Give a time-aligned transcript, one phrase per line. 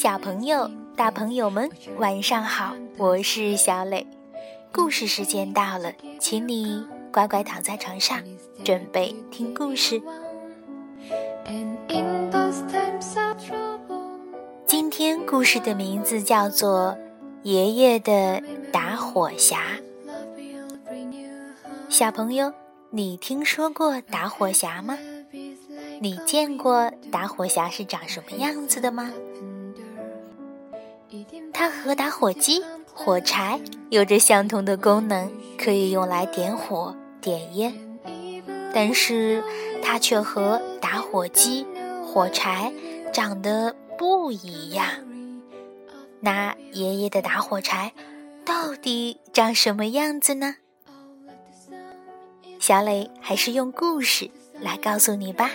[0.00, 2.72] 小朋友、大朋友们，晚上好！
[2.98, 4.06] 我是小磊，
[4.72, 8.22] 故事时间到了，请你乖乖躺在床上，
[8.64, 10.00] 准备听故事。
[14.64, 16.96] 今天故事的名字叫做
[17.42, 18.40] 《爷爷的
[18.72, 19.56] 打火匣》。
[21.88, 22.52] 小朋友，
[22.90, 24.96] 你听说过打火匣吗？
[26.00, 29.12] 你见过打火匣是长什么样子的吗？
[31.52, 32.62] 它和打火机、
[32.92, 37.74] 火柴有着相同的功能，可以用来点火、点烟。
[38.74, 39.42] 但是
[39.82, 41.66] 它却和打火机、
[42.04, 42.72] 火柴
[43.12, 44.86] 长得不一样。
[46.20, 47.92] 那爷爷的打火柴
[48.44, 50.56] 到底长什么样子呢？
[52.60, 55.50] 小磊还是用故事来告诉你吧。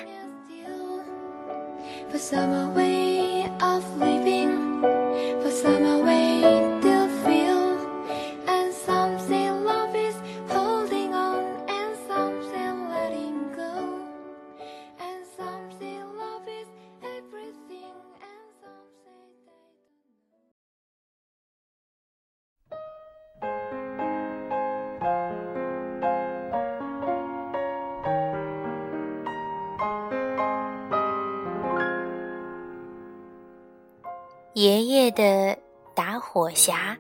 [34.64, 35.58] 爷爷的
[35.94, 36.96] 打火匣。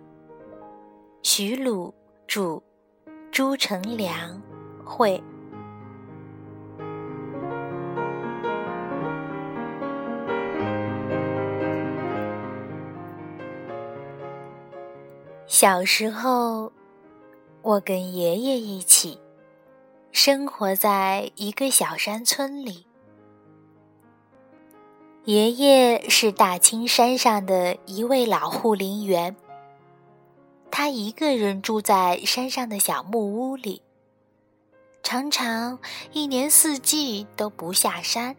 [1.22, 1.94] 徐鲁
[2.28, 2.61] 著，
[3.31, 4.38] 朱成良
[4.83, 5.23] 绘。
[15.47, 16.69] 小时候，
[17.62, 19.18] 我跟爷爷一起
[20.12, 22.85] 生活在一个小山村里。
[25.25, 29.34] 爷爷是大青山上的一位老护林员，
[30.69, 33.81] 他一个人住在山上的小木屋里，
[35.01, 35.79] 常常
[36.11, 38.35] 一年四季都不下山。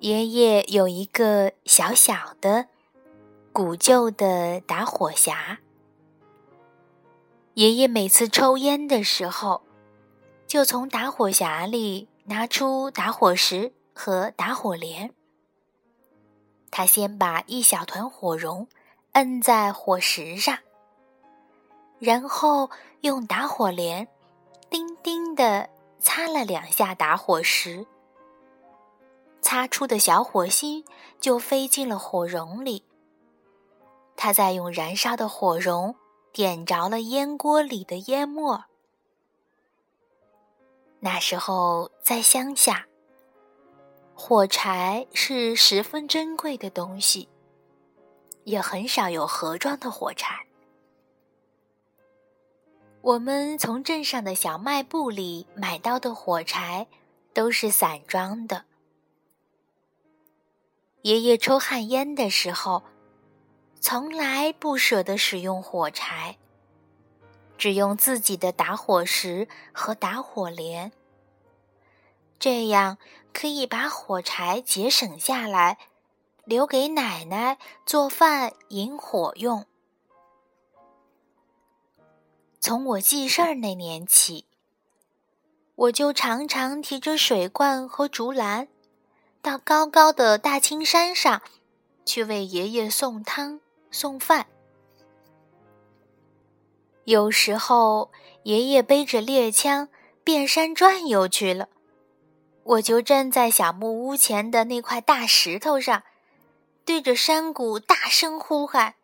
[0.00, 2.66] 爷爷有一个小小的、
[3.54, 5.56] 古旧的打火匣，
[7.54, 9.62] 爷爷每次抽烟的时候，
[10.46, 13.72] 就从打火匣里拿出打火石。
[14.00, 15.12] 和打火镰，
[16.70, 18.66] 他先把一小团火绒
[19.12, 20.56] 摁在火石上，
[21.98, 22.70] 然后
[23.02, 24.08] 用打火镰
[24.70, 25.68] 叮叮地
[25.98, 27.86] 擦了两下打火石，
[29.42, 30.82] 擦出的小火星
[31.20, 32.82] 就飞进了火绒里。
[34.16, 35.94] 他再用燃烧的火绒
[36.32, 38.64] 点着了烟锅里的烟沫。
[41.00, 42.86] 那时候在乡下。
[44.22, 47.26] 火柴是十分珍贵的东西，
[48.44, 50.46] 也很少有盒装的火柴。
[53.00, 56.86] 我们从镇上的小卖部里买到的火柴
[57.32, 58.66] 都是散装的。
[61.02, 62.84] 爷爷抽旱烟的时候，
[63.80, 66.36] 从来不舍得使用火柴，
[67.56, 70.92] 只用自己的打火石和打火镰。
[72.40, 72.96] 这样
[73.34, 75.76] 可以把火柴节省下来，
[76.46, 79.66] 留给奶奶做饭引火用。
[82.58, 84.46] 从我记事儿那年起，
[85.74, 88.68] 我就常常提着水罐和竹篮，
[89.42, 91.42] 到高高的大青山上
[92.06, 94.46] 去为爷爷送汤送饭。
[97.04, 98.10] 有时候，
[98.44, 99.90] 爷爷背着猎枪
[100.24, 101.68] 遍山转悠去了。
[102.62, 106.02] 我就站在小木屋前的那块大石头上，
[106.84, 108.94] 对着山谷大声呼喊：“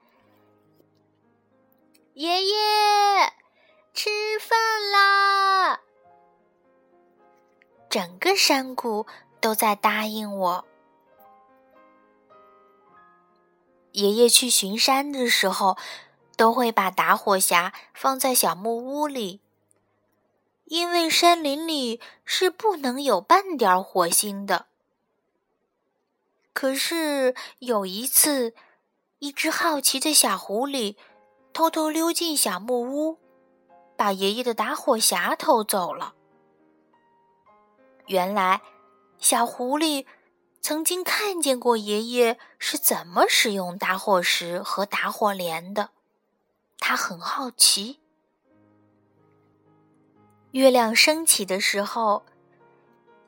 [2.14, 3.32] 爷爷，
[3.92, 4.58] 吃饭
[4.92, 5.80] 啦！”
[7.90, 9.06] 整个山谷
[9.40, 10.64] 都在答应我。
[13.92, 15.78] 爷爷去巡山的时候，
[16.36, 19.40] 都会把打火匣放在小木屋里。
[20.66, 24.66] 因为山林里是不能有半点火星的。
[26.52, 28.54] 可是有一次，
[29.18, 30.96] 一只好奇的小狐狸
[31.52, 33.18] 偷偷溜进小木屋，
[33.96, 36.14] 把爷爷的打火匣偷走了。
[38.06, 38.62] 原来，
[39.18, 40.06] 小狐狸
[40.60, 45.90] 曾经看见过爷爷是怎么使用打火石和打火镰的，
[46.78, 48.00] 他很好奇。
[50.56, 52.24] 月亮升起的时候，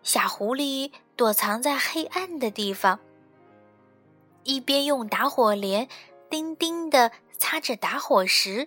[0.03, 3.01] 小狐狸躲藏在黑暗的地方，
[4.45, 5.87] 一边用打火镰
[6.31, 8.67] 叮叮的擦着打火石，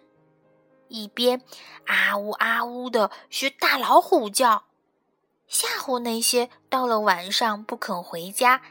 [0.90, 1.42] 一边
[1.88, 4.66] 啊呜啊呜的学大老虎叫，
[5.48, 8.62] 吓唬那些到了晚上不肯回家，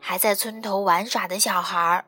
[0.00, 2.06] 还在村头玩耍的小孩儿。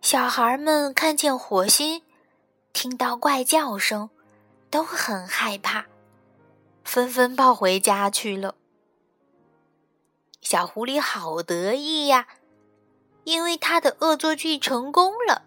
[0.00, 2.00] 小孩们看见火星，
[2.72, 4.08] 听到怪叫声，
[4.70, 5.86] 都很害怕，
[6.84, 8.54] 纷纷抱回家去了。
[10.40, 12.28] 小狐狸好得意呀，
[13.24, 15.42] 因为他的恶作剧成功了。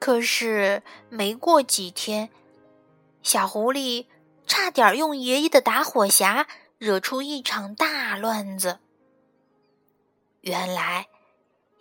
[0.00, 2.30] 可是没过几天，
[3.22, 4.06] 小狐狸
[4.46, 6.46] 差点用爷爷的打火匣
[6.76, 8.80] 惹出一场大乱子。
[10.40, 11.08] 原来，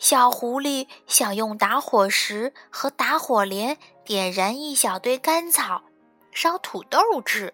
[0.03, 5.83] 小狐狸想用打火石和打火镰点燃一小堆干草，
[6.29, 7.53] 烧土豆吃，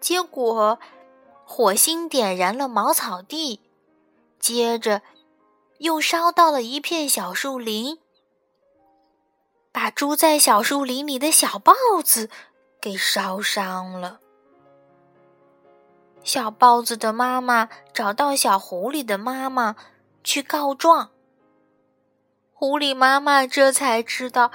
[0.00, 0.80] 结果。
[1.44, 3.60] 火星点燃了茅草地，
[4.40, 5.02] 接着
[5.78, 8.00] 又烧到了一片小树林，
[9.70, 11.72] 把住在小树林里的小豹
[12.02, 12.30] 子
[12.80, 14.18] 给烧伤了。
[16.24, 19.76] 小豹子的妈妈找到小狐狸的妈妈
[20.24, 21.10] 去告状，
[22.66, 24.50] 狐狸妈妈这才知道，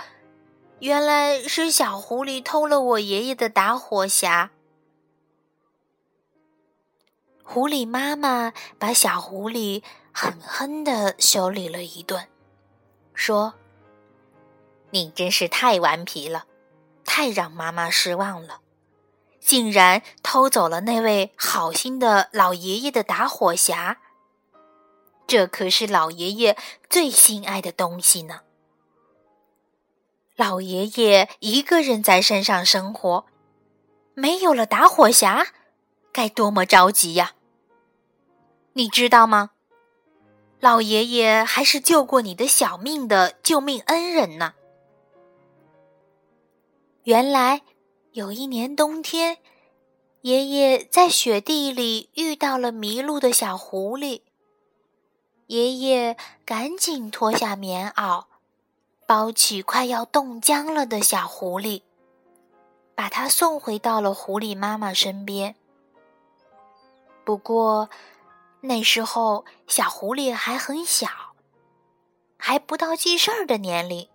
[0.80, 4.50] 原来是小狐狸偷了我爷爷的打火匣。
[7.44, 12.28] 狐狸妈妈把小狐狸狠狠地修理了一顿，
[13.14, 13.54] 说
[14.90, 16.46] ：“你真是太顽皮了，
[17.06, 18.62] 太让妈妈失望了，
[19.40, 23.98] 竟然偷走了那位好心的老爷爷的打火匣。
[25.30, 26.58] 这可是老爷爷
[26.90, 28.42] 最心爱的东西呢。
[30.36, 33.26] 老爷爷一个人在山上生活，
[34.16, 35.46] 没有了打火匣，
[36.12, 37.34] 该多么着急呀！”
[38.74, 39.52] 你知道吗？
[40.60, 44.56] 老爷爷还是救过你的小命的救命恩人呢。
[47.04, 47.62] 原来
[48.14, 49.38] 有一年冬天，
[50.22, 54.24] 爷爷在雪地里遇到了迷路的小狐狸。
[55.50, 56.16] 爷爷
[56.46, 58.26] 赶紧脱下棉袄，
[59.08, 61.82] 包起快要冻僵了的小狐狸，
[62.94, 65.56] 把它送回到了狐狸妈妈身边。
[67.26, 67.90] 不过，
[68.62, 71.08] 那时候，小狐狸还很小，
[72.38, 74.08] 还不到记事儿的年龄。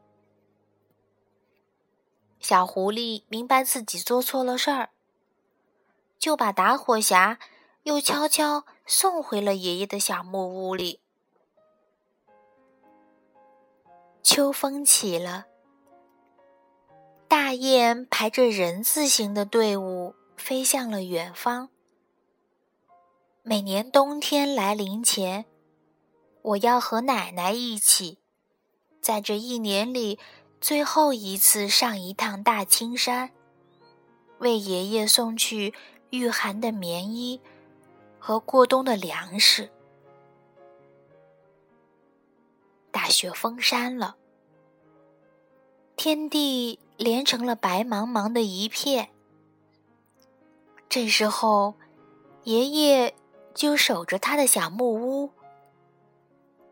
[2.38, 4.90] 小狐狸明白自己做错了事儿，
[6.16, 7.38] 就把打火匣
[7.82, 11.00] 又悄悄送回了爷爷的小木屋里。
[14.24, 15.44] 秋风起了，
[17.28, 21.68] 大雁排着人字形的队伍飞向了远方。
[23.42, 25.44] 每年冬天来临前，
[26.40, 28.16] 我要和奶奶一起，
[29.02, 30.18] 在这一年里
[30.58, 33.30] 最后一次上一趟大青山，
[34.38, 35.74] 为爷爷送去
[36.08, 37.42] 御寒的棉衣
[38.18, 39.70] 和过冬的粮食。
[42.90, 44.16] 大雪封山了，
[45.96, 49.10] 天地连成了白茫茫的一片。
[50.88, 51.74] 这时候，
[52.44, 53.14] 爷爷。
[53.54, 55.30] 就守着他的小木屋，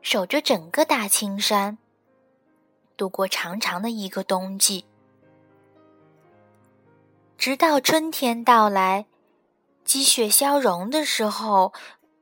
[0.00, 1.78] 守着整个大青山，
[2.96, 4.84] 度过长长的一个冬季，
[7.38, 9.06] 直到春天到来，
[9.84, 11.72] 积雪消融的时候，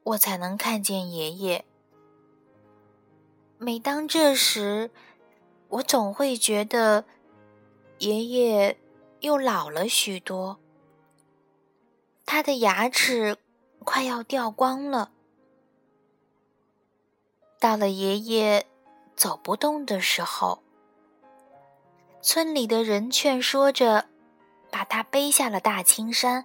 [0.03, 1.65] 我才能看见爷爷。
[3.57, 4.91] 每当这时，
[5.71, 7.05] 我总会觉得
[7.99, 8.79] 爷爷
[9.21, 10.59] 又老了许多，
[12.25, 13.39] 他的牙齿。
[13.83, 15.11] 快要掉光了。
[17.59, 18.67] 到了爷爷
[19.17, 20.63] 走不动的时候，
[22.21, 24.05] 村里的人劝说着，
[24.71, 26.45] 把他背下了大青山。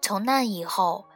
[0.00, 1.06] 从那以后，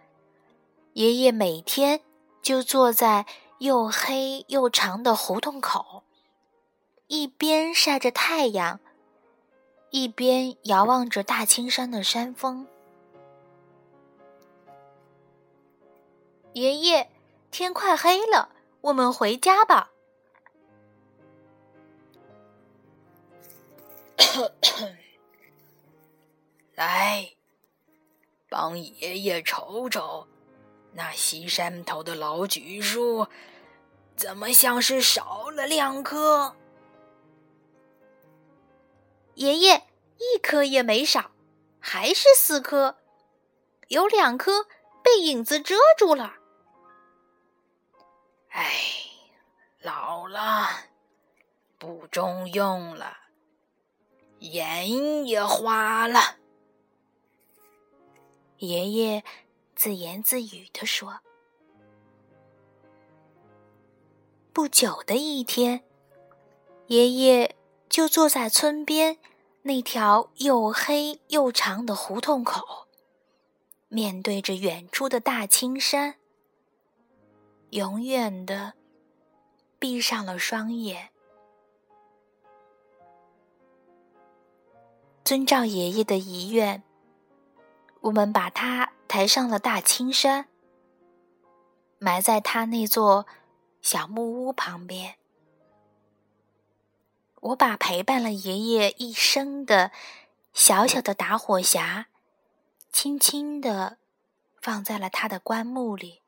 [0.94, 2.00] 爷爷每天
[2.42, 3.24] 就坐在
[3.62, 6.02] 又黑又长的胡同口，
[7.06, 8.80] 一边晒着太阳，
[9.90, 12.66] 一边遥望着大青山的山峰。
[16.54, 17.08] 爷爷，
[17.52, 18.48] 天快黑了，
[18.80, 19.92] 我们回家吧。
[26.74, 27.30] 来，
[28.48, 30.26] 帮爷爷瞅瞅，
[30.92, 33.26] 那西山头的老榉树，
[34.14, 36.56] 怎么像是少了两棵？
[39.34, 39.86] 爷爷，
[40.18, 41.30] 一棵也没少，
[41.80, 42.96] 还是四棵，
[43.88, 44.66] 有两棵。
[45.04, 46.36] 被被影子遮住了。
[48.48, 48.72] 哎，
[49.82, 50.70] 老了，
[51.76, 53.14] 不中用了，
[54.38, 56.36] 眼也花了。
[58.56, 59.22] 爷爷
[59.82, 61.18] 自言自语地说。
[64.52, 65.82] 不久的一天，
[66.86, 67.56] 爷爷
[67.88, 69.18] 就坐在村边
[69.62, 72.86] 那条又黑又长的胡同口，
[73.88, 76.14] 面对着远处的大青山，
[77.70, 78.74] 永远的
[79.80, 81.10] 闭上了双眼。
[85.24, 86.84] 遵照爷爷的遗愿，
[88.02, 90.48] 我们把他抬上了大青山，
[91.98, 93.26] 埋在他那座。
[93.82, 95.16] 小木屋旁边，
[97.40, 99.90] 我把陪伴了爷爷一生的
[100.54, 102.06] 小小的打火匣，
[102.90, 103.98] 轻轻地
[104.62, 106.22] 放在了他的棺木里。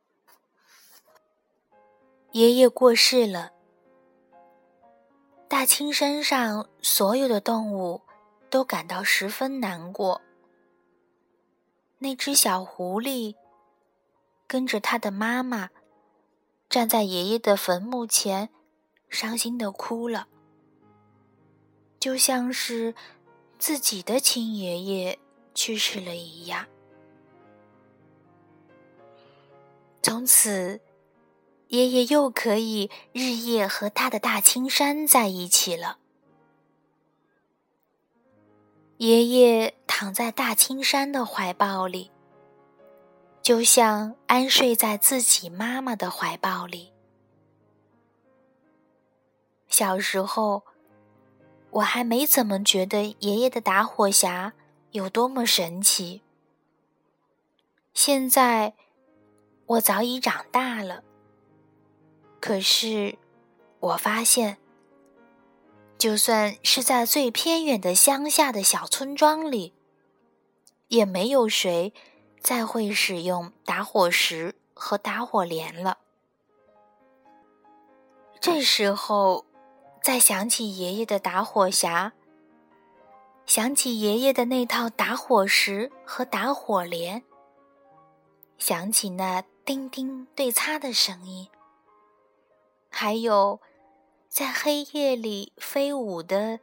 [2.32, 3.52] 爷爷过世了，
[5.48, 8.02] 大青山上所有的动物
[8.50, 10.20] 都感到十分难过。
[12.04, 13.34] 那只小狐狸
[14.46, 15.70] 跟着他的妈妈。
[16.68, 18.50] 站在爷爷的坟墓前，
[19.08, 20.28] 伤心的哭了，
[21.98, 22.94] 就像是
[23.58, 25.18] 自己的亲爷爷
[25.54, 26.66] 去世了一样。
[30.02, 30.82] 从此，
[31.68, 35.98] 爷爷又可以日夜和他的大青山在一起了。
[38.98, 42.10] 爷爷躺在大青山的怀抱里。
[43.40, 46.92] 就像安睡在自己妈妈的怀抱里。
[49.66, 50.62] 小时候，
[51.70, 54.52] 我还没怎么觉得爷爷的打火匣
[54.90, 56.20] 有多么神奇。
[57.94, 58.74] 现在，
[59.64, 61.02] 我早已长大了。
[62.40, 63.16] 可是，
[63.80, 64.58] 我发现，
[65.96, 69.72] 就算是在最偏远的乡下的小村庄里，
[70.88, 71.92] 也没有谁。
[72.42, 75.96] 再会使用打火石和打火镰了。
[78.38, 79.46] 这时候，
[80.02, 82.12] 再想起爷爷的打火匣，
[83.46, 87.24] 想起爷爷的那套打火石和打火镰，
[88.58, 91.48] 想起那叮叮对擦的声音，
[92.90, 93.58] 还有
[94.28, 96.60] 在黑夜里飞舞的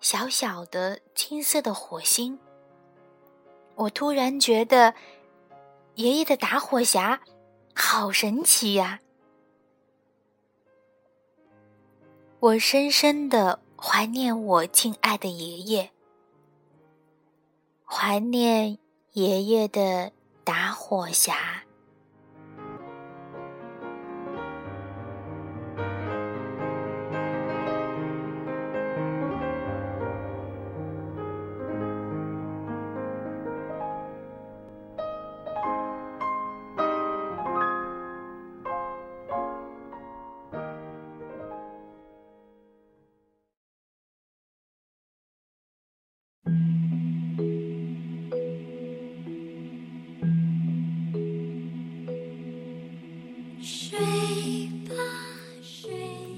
[0.00, 2.38] 小小的金色的火星。
[3.78, 4.92] 我突然觉得，
[5.94, 7.20] 爷爷的打火匣
[7.72, 8.98] 好神奇呀！
[12.40, 15.92] 我深深的怀念我敬爱的爷爷，
[17.84, 18.78] 怀念
[19.12, 20.10] 爷爷的
[20.42, 21.36] 打火匣。